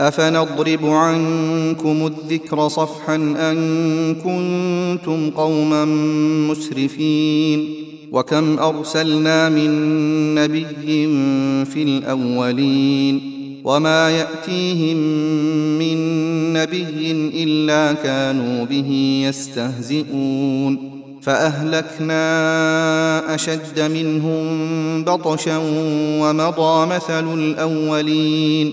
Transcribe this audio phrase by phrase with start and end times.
[0.00, 5.84] أفنضرب عنكم الذكر صفحا أن كنتم قوما
[6.50, 7.74] مسرفين؟
[8.12, 9.70] وكم أرسلنا من
[10.34, 11.06] نبي
[11.64, 13.20] في الأولين؟
[13.64, 14.96] وما يأتيهم
[15.78, 15.96] من
[16.52, 17.12] نبي
[17.44, 20.90] إلا كانوا به يستهزئون.
[21.22, 22.14] فأهلكنا
[23.34, 24.44] أشد منهم
[25.04, 25.58] بطشا
[26.20, 28.72] ومضى مثل الأولين.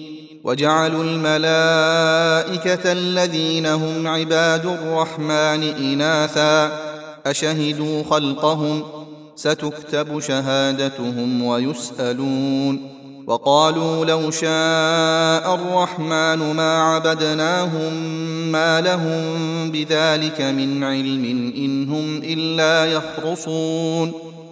[0.43, 6.71] وجعلوا الملائكة الذين هم عباد الرحمن إناثا
[7.25, 8.83] أشهدوا خلقهم
[9.35, 17.93] ستكتب شهادتهم ويسألون وقالوا لو شاء الرحمن ما عبدناهم
[18.51, 24.30] ما لهم بذلك من علم إن هم إلا يخرصون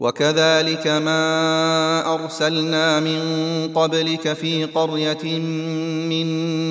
[0.00, 3.20] وكذلك ما أرسلنا من
[3.74, 5.38] قبلك في قرية
[6.08, 6.26] من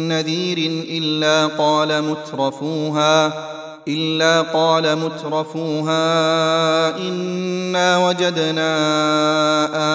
[0.08, 0.58] نذير
[0.90, 3.34] إلا قال مترفوها
[3.88, 5.98] إلا قال مترفوها
[6.98, 8.72] إنا وجدنا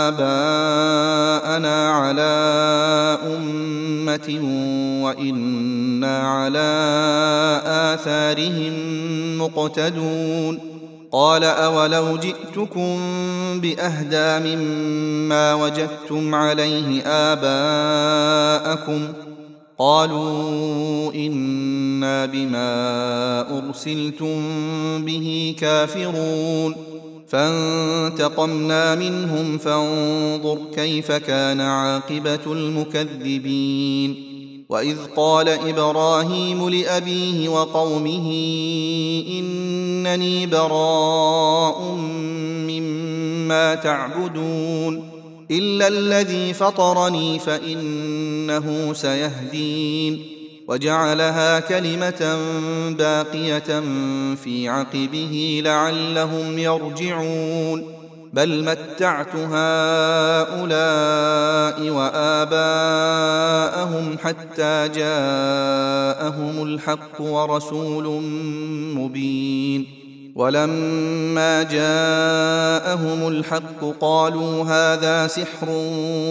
[0.09, 2.35] آباءنا على
[3.27, 4.41] أمة
[5.05, 6.71] وإنا على
[7.67, 8.75] آثارهم
[9.39, 10.74] مقتدون.
[11.15, 12.99] قال أولو جئتكم
[13.61, 19.09] بأهدى مما وجدتم عليه آباءكم
[19.79, 24.43] قالوا إنا بما أرسلتم
[25.05, 26.75] به كافرون
[27.29, 34.35] فانتقمنا منهم فانظر كيف كان عاقبة المكذبين
[34.69, 38.31] وإذ قال إبراهيم لأبيه وقومه
[40.07, 41.83] إنني براء
[42.69, 45.11] مما تعبدون
[45.51, 50.23] إلا الذي فطرني فإنه سيهدين
[50.69, 52.39] وجعلها كلمة
[52.99, 53.83] باقية
[54.45, 58.04] في عقبه لعلهم يرجعون
[58.35, 60.71] بل متعت هؤلاء
[61.91, 62.57] وآباءهم
[64.23, 68.23] حتى جاءهم الحق ورسول
[68.97, 69.87] مبين.
[70.35, 75.69] ولما جاءهم الحق قالوا هذا سحر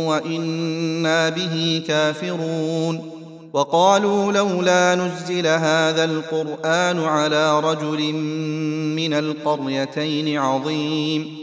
[0.07, 3.09] وإنا به كافرون.
[3.53, 8.13] وقالوا لولا نزل هذا القرآن على رجل
[8.95, 11.42] من القريتين عظيم.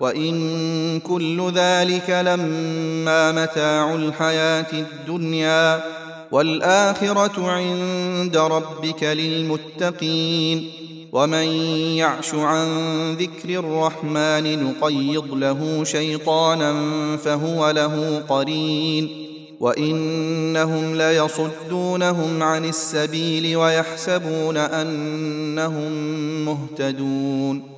[0.00, 5.82] وإن كل ذلك لما متاع الحياة الدنيا
[6.32, 10.70] والآخرة عند ربك للمتقين
[11.12, 11.46] ومن
[11.96, 12.68] يعش عن
[13.12, 16.76] ذكر الرحمن نقيض له شيطانا
[17.16, 19.28] فهو له قرين
[19.60, 25.92] وإنهم ليصدونهم عن السبيل ويحسبون أنهم
[26.44, 27.77] مهتدون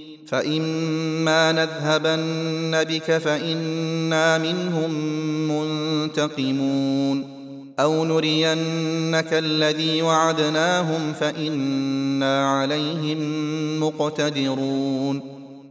[0.31, 4.91] فإما نذهبن بك فإنا منهم
[5.51, 7.41] منتقمون
[7.79, 13.19] أو نرينك الذي وعدناهم فإنا عليهم
[13.79, 15.21] مقتدرون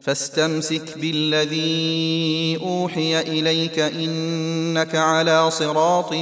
[0.00, 6.12] فاستمسك بالذي أوحي إليك إنك على صراط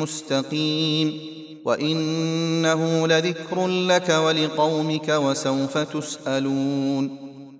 [0.00, 1.20] مستقيم
[1.64, 7.31] وإنه لذكر لك ولقومك وسوف تسألون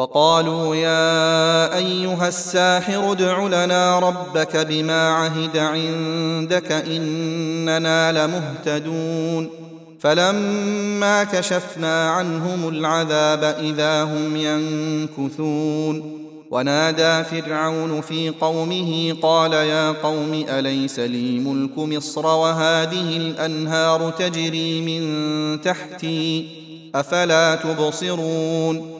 [0.00, 9.50] وقالوا يا أيها الساحر ادع لنا ربك بما عهد عندك إننا لمهتدون.
[9.98, 16.20] فلما كشفنا عنهم العذاب إذا هم ينكثون.
[16.50, 25.60] ونادى فرعون في قومه قال يا قوم أليس لي ملك مصر وهذه الأنهار تجري من
[25.60, 26.48] تحتي
[26.94, 28.99] أفلا تبصرون؟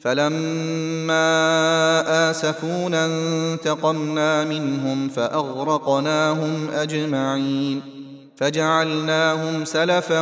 [0.00, 1.20] فلما
[2.30, 7.80] آسفونا انتقمنا منهم فأغرقناهم أجمعين
[8.36, 10.20] فجعلناهم سلفا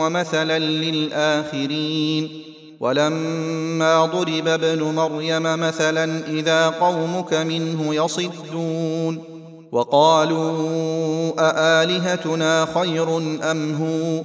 [0.00, 2.42] ومثلا للآخرين
[2.80, 9.22] ولما ضرب ابن مريم مثلا إذا قومك منه يصدون
[9.72, 13.16] وقالوا أآلهتنا خير
[13.50, 14.22] أم هو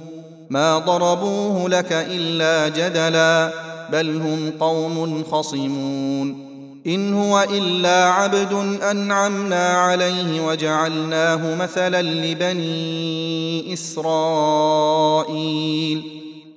[0.50, 6.52] ما ضربوه لك إلا جدلا بل هم قوم خصمون.
[6.86, 8.52] إن هو إلا عبد
[8.90, 14.22] أنعمنا عليه وجعلناه مثلا لبني إسرائيل.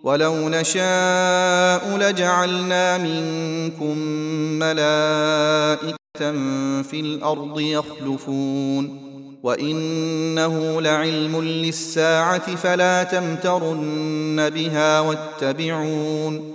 [0.04, 3.98] ولو نشاء لجعلنا منكم
[4.60, 6.32] ملائكة
[6.82, 9.06] في الأرض يخلفون.
[9.44, 16.55] وإنه لعلم للساعة فلا تمترن بها واتبعون.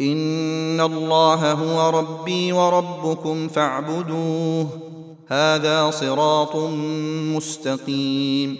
[0.00, 4.68] ان الله هو ربي وربكم فاعبدوه
[5.28, 6.56] هذا صراط
[7.36, 8.56] مستقيم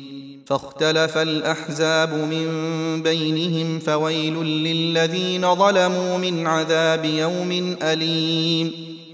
[0.47, 2.49] فاختلف الاحزاب من
[3.03, 8.73] بينهم فويل للذين ظلموا من عذاب يوم اليم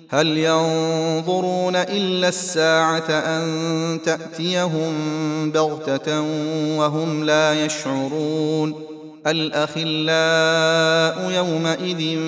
[0.09, 4.93] هل ينظرون الا الساعة ان تاتيهم
[5.51, 6.21] بغته
[6.79, 8.92] وهم لا يشعرون
[9.27, 12.19] الأخلاء يومئذ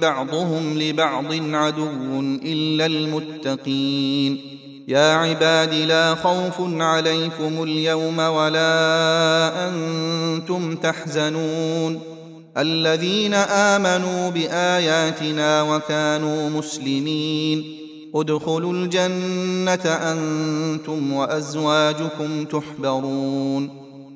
[0.00, 4.40] بعضهم لبعض عدو إلا المتقين.
[4.88, 12.00] يا عباد لا خوف عليكم اليوم ولا أنتم تحزنون.
[12.56, 17.64] الذين آمنوا بآياتنا وكانوا مسلمين.
[18.14, 23.85] ادخلوا الجنة أنتم وأزواجكم تحبرون.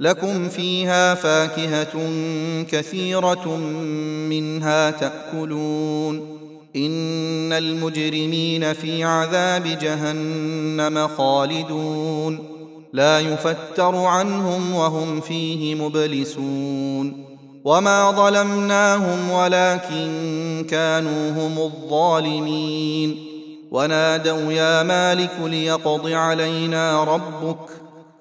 [0.00, 2.10] لكم فيها فاكهة
[2.70, 3.56] كثيرة
[4.28, 6.38] منها تأكلون.
[6.76, 12.38] إن المجرمين في عذاب جهنم خالدون.
[12.92, 17.24] لا يفتر عنهم وهم فيه مبلسون.
[17.64, 20.10] وما ظلمناهم ولكن
[20.70, 23.24] كانوا هم الظالمين.
[23.70, 27.87] ونادوا يا مالك ليقض علينا ربك.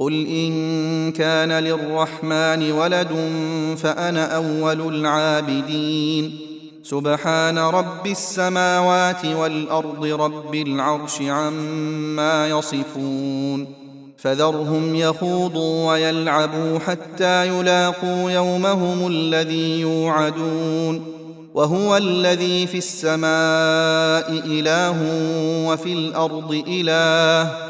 [0.00, 3.08] قل إن كان للرحمن ولد
[3.76, 6.38] فأنا أول العابدين
[6.82, 13.66] سبحان رب السماوات والارض رب العرش عما يصفون
[14.18, 21.02] فذرهم يخوضوا ويلعبوا حتى يلاقوا يومهم الذي يوعدون
[21.54, 24.96] وهو الذي في السماء اله
[25.68, 27.69] وفي الأرض اله